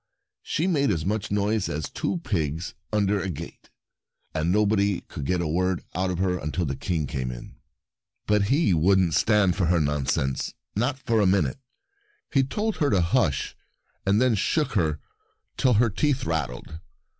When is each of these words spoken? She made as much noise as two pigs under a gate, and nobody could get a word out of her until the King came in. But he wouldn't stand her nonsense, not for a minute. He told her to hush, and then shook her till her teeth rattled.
She 0.41 0.65
made 0.65 0.89
as 0.89 1.05
much 1.05 1.29
noise 1.29 1.69
as 1.69 1.87
two 1.87 2.17
pigs 2.23 2.73
under 2.91 3.21
a 3.21 3.29
gate, 3.29 3.69
and 4.33 4.51
nobody 4.51 5.01
could 5.01 5.25
get 5.27 5.41
a 5.43 5.47
word 5.47 5.83
out 5.93 6.09
of 6.09 6.17
her 6.17 6.39
until 6.39 6.65
the 6.65 6.75
King 6.75 7.05
came 7.05 7.29
in. 7.29 7.53
But 8.25 8.45
he 8.45 8.73
wouldn't 8.73 9.13
stand 9.13 9.53
her 9.57 9.79
nonsense, 9.79 10.55
not 10.75 10.97
for 10.97 11.21
a 11.21 11.27
minute. 11.27 11.59
He 12.33 12.41
told 12.43 12.77
her 12.77 12.89
to 12.89 12.99
hush, 13.01 13.55
and 14.03 14.19
then 14.19 14.33
shook 14.33 14.71
her 14.71 14.99
till 15.55 15.73
her 15.75 15.91
teeth 15.91 16.25
rattled. 16.25 16.79